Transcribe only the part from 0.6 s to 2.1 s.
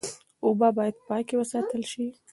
باید پاکې وساتل شي.